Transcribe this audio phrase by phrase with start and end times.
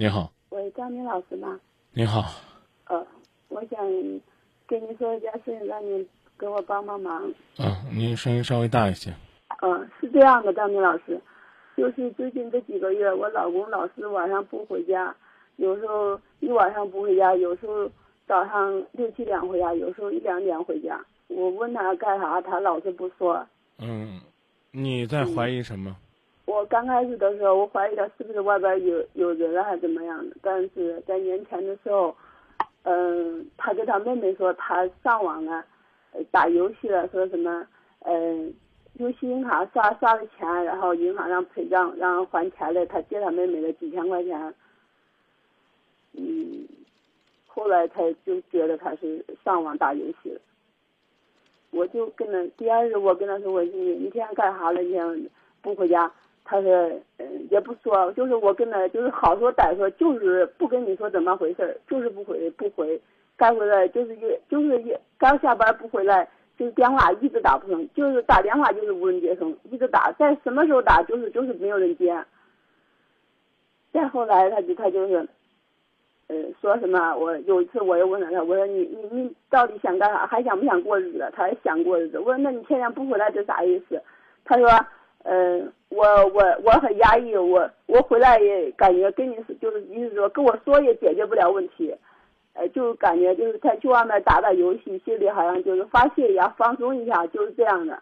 [0.00, 1.60] 你好，喂，张明老师吗？
[1.92, 2.24] 你好，
[2.86, 3.06] 呃，
[3.48, 3.78] 我想
[4.66, 7.22] 跟您说一件事情，让您给我帮帮忙。
[7.58, 9.12] 啊，您声音稍微大一些。
[9.60, 11.20] 嗯，是这样的，张明老师，
[11.76, 15.14] 就是最近这几个月，我老公老是晚上不回家，
[15.56, 17.86] 有时候一晚上不回家，有时候
[18.26, 20.98] 早上六七点回家，有时候一两点回家。
[21.28, 23.46] 我问他干啥，他老是不说。
[23.76, 24.18] 嗯，
[24.70, 25.94] 你在怀疑什么？
[26.50, 30.34] 我刚开始的时候，我怀疑他是不是外边有有人了，还是怎么样的。
[30.42, 32.12] 但是在年前的时候，
[32.82, 35.64] 嗯，他跟他妹妹说他上网了，
[36.12, 37.64] 呃打游戏了，说什么，
[38.00, 38.52] 嗯，
[38.94, 44.52] 用信用卡刷刷了钱，然后银行让赔账，让还钱了，他借他妹妹的几千块钱。
[46.14, 46.66] 嗯，
[47.46, 50.40] 后来才就觉得他是上网打游戏了。
[51.70, 54.82] 我就跟他第二日，我跟他说，我你你今天干啥了？
[54.82, 55.30] 你天
[55.62, 56.12] 不回家？
[56.44, 63.00] 他说，嗯，也不说，就是我跟他就是好说歹说，就是不跟你说怎么回事儿，就是不回不回，
[63.36, 72.12] 该回来就是也就是也刚下班不回来，就是电话一直打不通，就是打电话就是无人接通，一直打，在什么时候打就是就是没有人接。
[73.92, 75.28] 再后来他就他就是，
[76.26, 77.14] 呃，说什么？
[77.16, 80.26] 我有一次我又问了他，我说你你你到底想干啥？
[80.26, 81.30] 还想不想过日子？
[81.32, 82.18] 他还想过日子。
[82.18, 84.02] 我说那你天天不回来这啥意思？
[84.44, 84.68] 他说。
[85.24, 91.94] 嗯，我我我很压抑，我我回来也感觉跟你就是意思说跟我说也解决不了问题，
[92.54, 98.00] 呃，就感觉就是他去外面打打游戏，心里好像就是发泄一下、放松一下，就是这样的。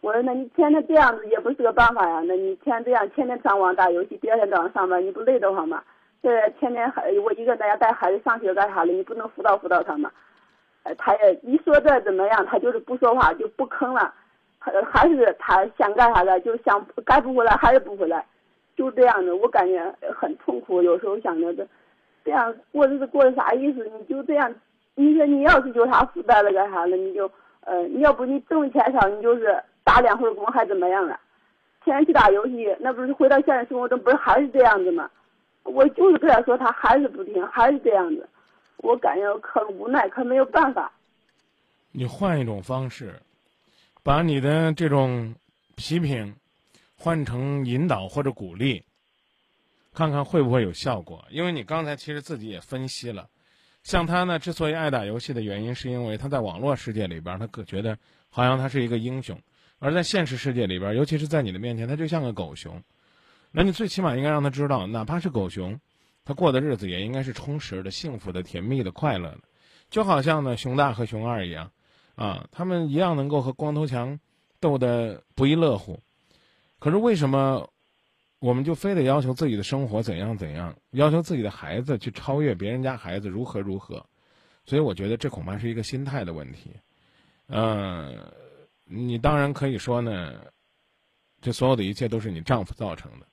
[0.00, 5.82] 我说那你天天这样子也不是个办法呀，那你天天这样天天上网打游戏，第二天早上上班你不累得慌吗？
[6.22, 10.10] 这天天还我一个人在家带孩子上学干啥的，你不能辅导辅导他吗？
[10.84, 14.12] 呃，他也一说这怎么样，他就是不说话就不吭了。
[14.90, 18.24] 还是他想干啥的，就想该不回来还是不回来，
[18.76, 20.82] 就这样的，我感觉很痛苦。
[20.82, 21.66] 有时候想着这，
[22.24, 23.88] 这样过日子过的啥意思？
[23.98, 24.52] 你就这样，
[24.94, 26.96] 你说你要是有啥负担了干啥了？
[26.96, 31.18] 你就呃，你要不你挣钱少，你就是打两份工还怎么样了？
[31.84, 35.08] 天天去打游戏，那不是回到现实生活中不是还是这样子吗？
[35.62, 38.28] 我就是跟他说，他还是不听，还是这样子，
[38.78, 40.90] 我感觉可无奈，可没有办法。
[41.92, 43.14] 你换一种方式。
[44.06, 45.34] 把你的这种
[45.74, 46.36] 批评
[46.96, 48.84] 换成引导或者鼓励，
[49.92, 51.24] 看看会不会有效果。
[51.28, 53.28] 因为你刚才其实自己也分析了，
[53.82, 57.98] 像他呢，之所以爱打游戏的原因，是因为他在网络世界里边，他可觉得
[58.30, 59.36] 好像他是一个英雄；
[59.80, 62.80] 而在现实世界里边，尤其是在你的面前，他就像个狗熊。
[63.50, 65.80] 那你最起码应该让他知道，哪怕是狗熊，
[66.24, 69.40] 他过的日子也应该是充实的、幸福的、甜蜜的、快乐的，
[69.90, 71.72] 就好像呢，熊大和熊二一样。
[72.16, 74.18] 啊，他们一样能够和光头强
[74.58, 76.00] 斗得不亦乐乎，
[76.78, 77.70] 可是为什么
[78.38, 84.04] 我们就非得要求自己的生活怎样怎样，要求自己的孩子去超越别人家孩子如何如何？
[84.64, 86.70] 所以我觉得这恐怕是一个心态的问题。
[87.48, 88.18] 嗯，
[88.84, 90.40] 你当然可以说呢，
[91.40, 93.26] 这所有的一切都是你丈夫造成的，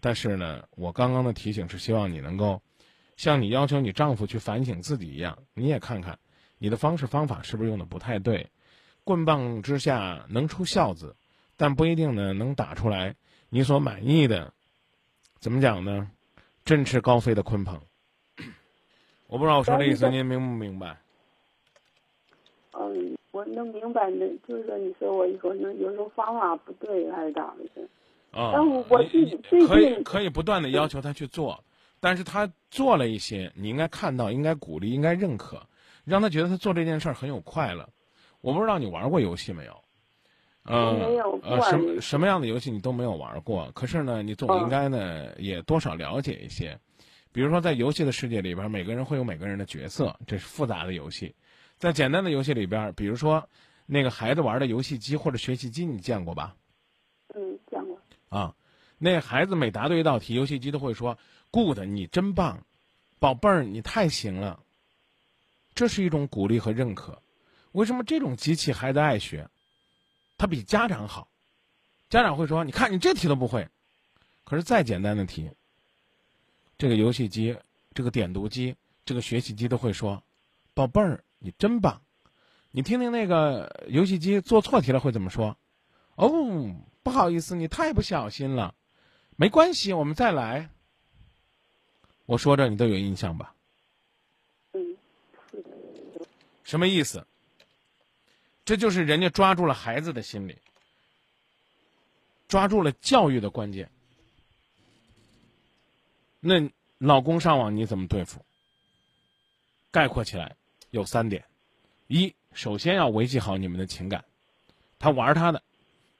[0.00, 2.60] 但是呢，我刚刚的提醒是希望你能够
[3.16, 6.16] 像你要求你丈夫去反省自己一样，你也看看。
[6.58, 8.48] 你的方式方法是不是用的不太对？
[9.04, 11.16] 棍棒之下能出孝子，
[11.56, 13.16] 但不一定呢能打出来
[13.48, 14.52] 你所满意的。
[15.38, 16.10] 怎么讲呢？
[16.64, 17.80] 振翅高飞的鲲鹏。
[19.28, 20.98] 我不知道我说这意思您明不明白？
[22.72, 27.88] 嗯，我能明白的，就是说你说我以后能有时候方法不对还是咋回事？
[28.32, 31.64] 啊，但我我最最可以可以不断的要求他去做，
[32.00, 35.62] 但是他做了一些，你应该看到，应该鼓励，应该认可。
[36.08, 37.88] 让他觉得他做这件事儿很有快乐。
[38.40, 39.84] 我不知道你玩过游戏没有？
[40.64, 43.70] 呃，呃，什什么样的游戏你都没有玩过。
[43.72, 46.78] 可是呢，你总应该呢也多少了解一些。
[47.32, 51.34] 比如说，在游戏的世界里边，每个人会有每个人的角色，这是复杂的游戏。
[51.78, 53.48] 在简单的游戏里边，比如说
[53.86, 56.56] 那个孩子玩的游戏机或者学习机，你见过吧？
[57.34, 57.98] 嗯，见过。
[58.28, 58.54] 啊，
[58.98, 61.16] 那孩子每答对一道题，游戏机都会说
[61.50, 62.66] ：“good，你真棒，
[63.18, 64.60] 宝贝儿，你太行了。”
[65.78, 67.22] 这是一种鼓励和认可，
[67.70, 69.48] 为什么这种机器孩子爱学？
[70.36, 71.28] 他比家长好，
[72.10, 73.68] 家长会说：“你看，你这题都不会。”
[74.42, 75.48] 可是再简单的题，
[76.78, 77.56] 这个游戏机、
[77.94, 80.20] 这个点读机、这个学习机都会说
[80.74, 82.02] ：“宝贝儿，你真棒。”
[82.72, 85.56] 你听听那个游戏机做错题了会怎么说？
[86.16, 88.74] 哦，不好意思，你太不小心了，
[89.36, 90.70] 没关系，我们再来。
[92.26, 93.54] 我说着你都有印象吧？
[96.68, 97.26] 什么意思？
[98.62, 100.58] 这就是人家抓住了孩子的心理，
[102.46, 103.90] 抓住了教育的关键。
[106.40, 108.44] 那老公上网你怎么对付？
[109.90, 110.54] 概括起来
[110.90, 111.42] 有三点：
[112.06, 114.22] 一，首先要维系好你们的情感，
[114.98, 115.62] 他玩他的，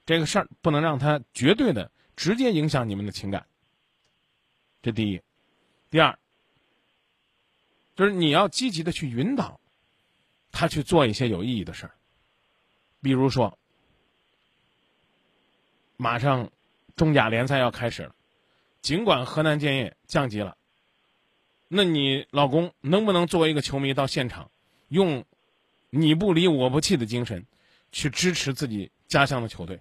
[0.03, 3.45] 这个事儿不能让他绝对的直接影响你们的情感。
[4.81, 5.21] 这第一，
[5.91, 6.17] 第二，
[7.95, 9.59] 就是你要积极的去引导
[10.51, 11.91] 他去做一些有意义的事儿，
[13.01, 13.57] 比如说，
[15.97, 16.49] 马上
[16.95, 18.15] 中甲联赛要开始了，
[18.81, 20.57] 尽管河南建业降级了，
[21.67, 24.49] 那你老公能不能作为一个球迷到现场，
[24.87, 25.23] 用
[25.89, 27.45] 你不离我不弃的精神
[27.91, 29.79] 去支持自己家乡的球队？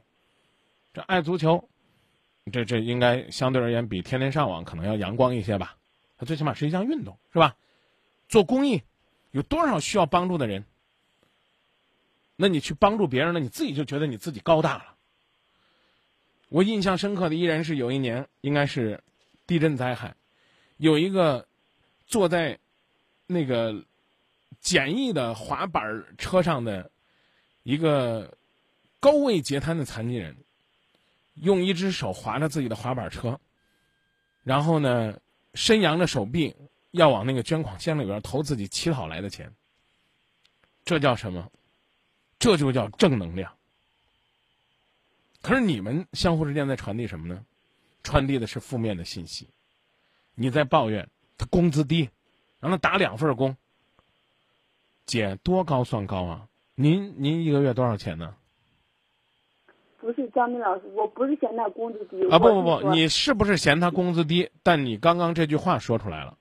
[0.92, 1.68] 这爱足球。
[2.50, 5.76] 这这应该相对而言比天天上网可能要阳光一些吧，
[6.16, 7.54] 它最起码是一项运动，是吧？
[8.26, 8.82] 做公益，
[9.30, 10.64] 有多少需要帮助的人？
[12.36, 13.40] 那你去帮助别人了？
[13.40, 14.94] 你自己就觉得你自己高大了。
[16.48, 19.02] 我印象深刻的依然是有一年，应该是
[19.46, 20.14] 地震灾害，
[20.76, 21.46] 有一个
[22.06, 22.58] 坐在
[23.26, 23.84] 那个
[24.60, 26.90] 简易的滑板车上的
[27.64, 28.36] 一个
[29.00, 30.36] 高位截瘫的残疾人。
[31.40, 33.38] 用一只手划着自己的滑板车，
[34.42, 35.20] 然后呢，
[35.54, 36.56] 伸扬着手臂
[36.90, 39.52] 要往那个捐款箱里边投自己乞讨来的钱。
[40.85, 41.50] 这叫什么？
[42.38, 43.52] 这就叫正能量。
[45.43, 47.44] 可是你们相互之间在传递什么呢？
[48.02, 49.49] 传递的是负面的信息。
[50.35, 52.08] 你在抱怨他工资低，
[52.61, 53.56] 让他打两份工。
[55.05, 56.49] 姐，多高算高啊？
[56.75, 58.35] 您您一个月多少钱呢？
[60.00, 62.38] 不是张明老师，我不是嫌他工资低啊！
[62.38, 64.49] 不不不，你是不是嫌他工资低？
[64.62, 66.38] 但你刚刚这句话说出来了。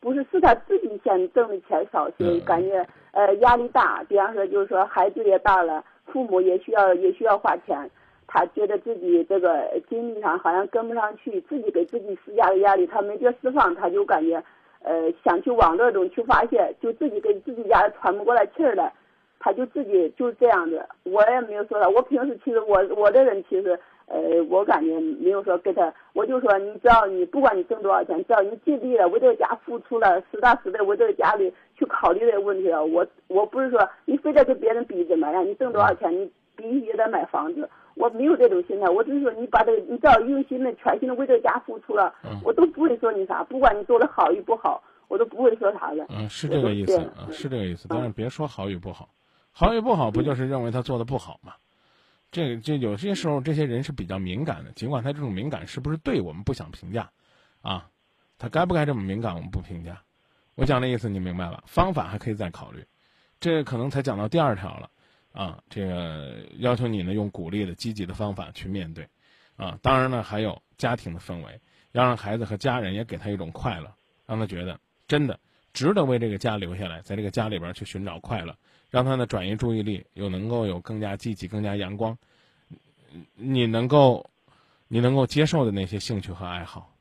[0.00, 4.04] 不是，是他自己先挣的钱少，所以感觉呃压力大。
[4.08, 7.90] 比方说，就是说孩子也大了，父母也需要也需要花钱，
[8.26, 14.42] 他觉得自己这个经济上好像跟不上去，自己给自己施加的压力，他没地释放，他就感觉
[14.82, 18.92] 呃想去网络中去发泄，就自己给自己家喘不过来气儿来。
[19.40, 21.88] 他就自己就是这样子，我也没有说他。
[21.88, 23.78] 我平时其实我我这人其实，
[24.08, 32.84] 呃，我感觉没有说给他，我就说你只要你不管你挣多少钱，只要你尽力了，为这个家付出了，实打实的为这个家里去考虑这个问题了。
[32.84, 38.88] 我我不是说你非得跟别人比怎么样，你挣多少钱你必须也得买房子，我没有这种心态。
[38.88, 43.44] 我只是说你把这个，你只要用心的、全心的为这个家付出了，我都不会说你啥。
[43.44, 46.06] 不管你做的好与不好，我都不会说啥的。
[46.08, 47.86] 嗯，是这个意思啊，是这个意思。
[47.90, 49.10] 但是别说好与不好。
[49.52, 51.52] 好与不好，不就是认为他做的不好吗？
[52.30, 54.72] 这这有些时候，这些人是比较敏感的。
[54.72, 57.10] 尽管他这种敏感是不是对我们不想评价，
[57.62, 57.90] 啊，
[58.38, 60.02] 他该不该这么敏感，我们不评价。
[60.54, 61.62] 我讲的意思你明白了？
[61.66, 62.84] 方法还可以再考虑。
[63.40, 64.90] 这可能才讲到第二条了，
[65.32, 69.08] 啊，这个要求你呢用鼓励的、积极的方法去面对，
[69.56, 71.60] 啊，当然呢还有家庭的氛围，
[71.92, 73.94] 要让孩子和家人也给他一种快乐，
[74.26, 75.38] 让他觉得真的
[75.72, 78.54] 值得为这个家留下来，在这个家里边去寻找快乐。
[78.90, 82.16] 让他呢转移注意力，又能够有更加积极、更加阳光，
[83.34, 84.24] 你能够，
[84.88, 86.96] 你能够接受的那些兴趣和爱好，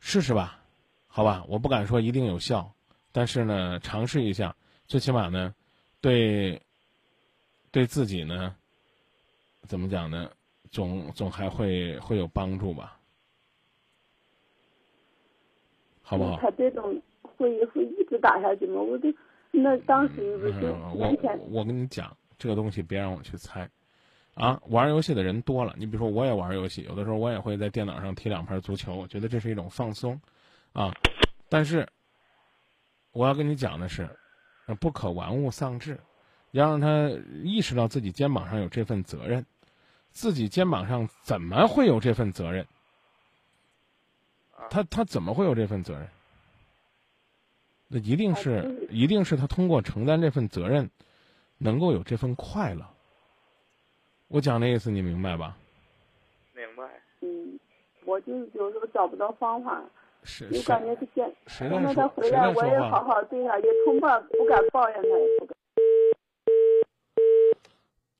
[0.00, 0.60] 试试吧，
[1.06, 2.70] 好吧，我不敢说一定有效，
[3.10, 4.54] 但是呢，尝试一下，
[4.86, 5.54] 最起码呢，
[6.02, 6.60] 对，
[7.70, 8.54] 对自己呢，
[9.62, 10.30] 怎么讲呢，
[10.70, 13.00] 总总还会会有帮助吧，
[16.02, 16.36] 好不好？
[16.38, 17.00] 他这种
[17.36, 18.80] 会会一直打下去吗？
[18.80, 19.12] 我就。
[19.54, 20.34] 那当时
[20.94, 21.14] 我
[21.50, 23.68] 我跟你讲，这个东西别让我去猜，
[24.32, 25.74] 啊，玩游戏的人多了。
[25.76, 30.18] 你比如说，我也玩游戏，有的时候我也会在电脑上踢两盘足球，我觉得这是一种放松，
[30.72, 30.90] 啊，
[31.50, 31.86] 但是
[33.12, 34.08] 我要跟你讲的是，
[34.80, 36.00] 不可玩物丧志，
[36.52, 37.10] 要让他
[37.44, 39.44] 意识到自己肩膀上有这份责任，
[40.12, 42.66] 自己肩膀上怎么会有这份责任？
[44.70, 46.08] 他他怎么会有这份责任？
[47.94, 50.88] 那一定是，一定是他通过承担这份责任，
[51.58, 52.82] 能够有这份快乐。
[54.28, 55.54] 我讲的意思你明白吧？
[56.54, 56.84] 明白。
[57.20, 57.60] 嗯，
[58.06, 59.84] 我就是有时候找不到方法，
[60.24, 64.06] 是就感觉这些，谁等到他回来，我也好好对他，也从不
[64.38, 65.54] 不敢抱怨他，也不敢。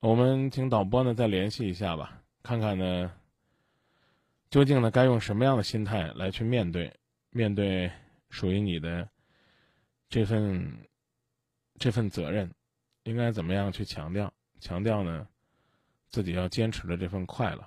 [0.00, 3.10] 我们请导播呢再联系一下吧，看看呢，
[4.50, 6.92] 究竟呢该用什么样的心态来去面对，
[7.30, 7.90] 面对
[8.28, 9.08] 属于你的。
[10.12, 10.71] 这份
[11.78, 12.52] 这份责任，
[13.04, 14.31] 应该怎么样去强调？
[14.61, 15.26] 强调呢，
[16.11, 17.66] 自己要坚持的这份快乐。